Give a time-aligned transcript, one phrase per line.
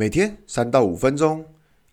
[0.00, 1.44] 每天三到五分钟，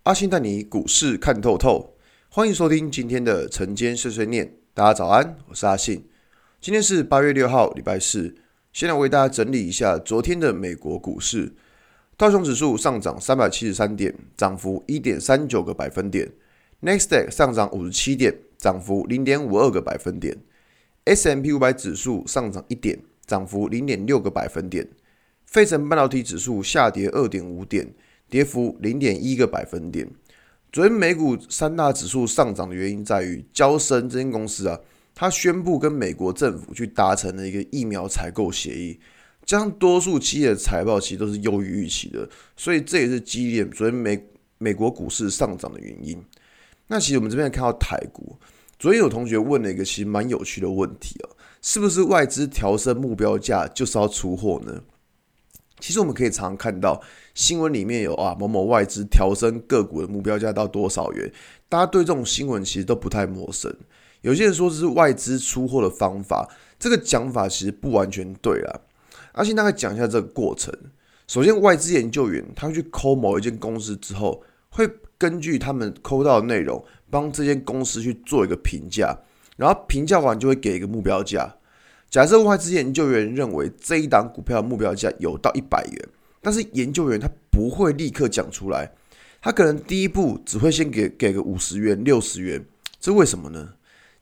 [0.04, 1.96] 阿信带你股市看透透。
[2.30, 4.54] 欢迎收听今天的晨间碎碎念。
[4.76, 6.08] 大家早安，我是阿信。
[6.62, 8.36] 今天是八月六号，礼拜四。
[8.72, 11.52] 先来为大家整理一下昨天的美国股市。
[12.16, 16.32] 道琼指数上涨三百七十三点，涨幅一点三九个百分点。
[16.84, 20.38] Nasdaq 上涨五十七点，涨幅零点五二个百分点。
[21.06, 24.88] S M P 五百指数上涨一点，涨幅零点六个百分点。
[25.46, 27.94] 费城半导体指数下跌二点五点，
[28.30, 30.10] 跌幅零点一个百分点。
[30.72, 34.78] 昨天美股三大指数上涨的原因在于，交生这间公司啊，
[35.14, 39.00] 它宣布跟美国政府去达成了一个疫苗采购协议，
[39.46, 44.22] 加上多数企业的财报其实都是优于预期的，所以这也是激励昨天美
[44.58, 46.22] 美国股市上涨的原因。
[46.88, 48.36] 那其实我们这边看到台股，
[48.78, 51.30] 昨天有同学问了一个其实蛮有趣的问题啊，
[51.62, 54.84] 是不是外资调升目标价就是要出货呢？
[55.86, 57.00] 其实我们可以常看到
[57.36, 61.32] 新闻里面有啊某某外资调升个股的目标价到多少元，
[61.70, 63.72] 大家对这种新闻其实都不太陌生。
[64.22, 68.82] 有些人说是外资出货的方法，这个讲法其实不完全对啦。
[69.34, 70.74] 阿信大概讲一下这个过程。
[71.28, 74.90] 首先，外资研究员他去抠某一间公司之后，会
[75.20, 79.16] 根据他们抠到的内容，帮这间公司去做一个评价，
[79.56, 81.58] 然后评价完就会给一个目标价。
[82.16, 86.10] 假设外资研究员认为这一档股票的目标价有到一百元，
[86.42, 88.90] 但是研究员他不会立刻讲出来，
[89.42, 92.66] 他可能第一步只会先给给个五十元、六十元，
[93.02, 93.74] 这为什么呢？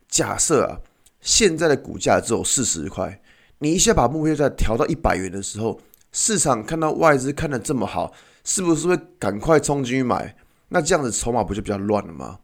[0.08, 0.80] 假设啊，
[1.20, 3.22] 现在的股价只有四十块，
[3.60, 10.36] 你一下把目标价调到一百元的时候，市场看到外资看得这么好，是不是会赶快冲进去买？
[10.70, 12.40] 那这样子筹码不就比较乱了吗？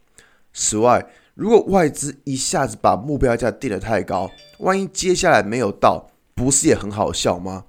[0.53, 7.65] 此外，如果外资一下子把目标价定得太高，万一接下来没有到，不是也很好笑吗？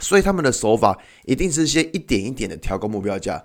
[0.00, 3.44] 所以他们的手法一定是先一点一点的调高目标价，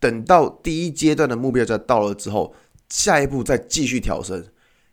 [0.00, 2.54] 等到第一阶段的目标价到了之后，
[2.88, 4.44] 下一步再继续调升，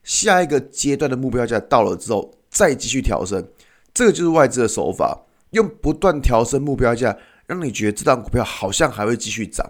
[0.03, 3.46] 下一个阶段的目标价到了之后再继续调升，
[3.94, 9.69] 这个就是外资的手法，用不断调升目标价，让你觉得这档股票好像还会继续涨。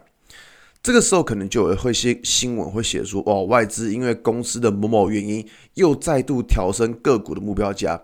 [0.81, 8.01] 这个时候可能就会些新闻会写出哦，外资因为公司的某某原因又再度调升个股的目标价。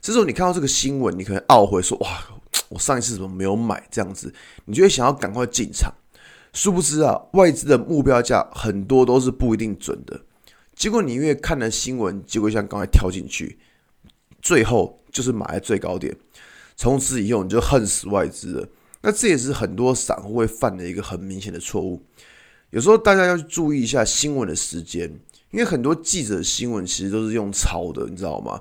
[0.00, 2.08] 这时候你看到这个新闻，你可能懊悔说哇，
[2.68, 4.34] 我上一次怎么没有买这样子？
[4.64, 5.92] 你就会想要赶快进场。
[6.52, 10.20] 殊不知啊，外资的目标价很多都是不一定准的。
[10.74, 13.58] 结果你因为看了新闻，结果像刚才跳进去，
[14.42, 16.16] 最后就是买在最高点，
[16.76, 18.68] 从此以后你就恨死外资了。
[19.00, 22.02] 那这也是很多散户会犯的一个很明显的错误。
[22.70, 25.08] 有时候大家要注意一下新闻的时间，
[25.50, 28.60] 因为很多记者新闻其实都是用抄的，你知道吗？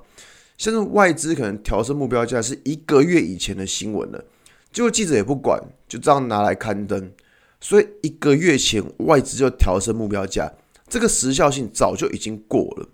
[0.58, 4.24] 像是外资可能调升目标价是一个月以前的新闻了，
[4.72, 7.12] 结果记者也不管，就这样拿来刊登。
[7.60, 10.52] 所以一个月前外资就调升目标价，
[10.88, 12.88] 这个时效性早就已经过了。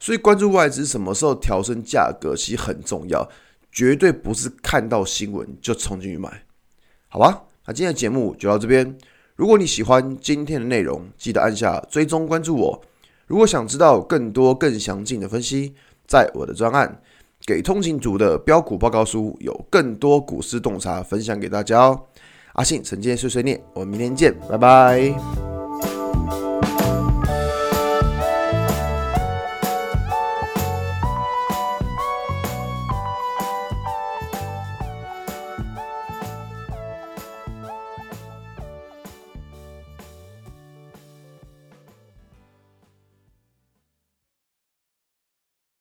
[0.00, 3.28] 所以关注外资什么时候调升价格其实很重要，
[3.70, 6.44] 绝对不是看到新闻就冲进去买。
[7.14, 8.98] 好吧，那今天的节目就到这边。
[9.36, 12.82] 如果你喜欢今天的内容，记得按下追踪关注我。
[13.28, 15.72] 如果想知道更多更详尽的分析，
[16.08, 17.00] 在我的专案
[17.46, 22.00] 《给通勤族的标股报告书》有更多股市洞察分享给大家哦。
[22.54, 25.43] 阿信晨间碎碎念，我们明天见，拜拜。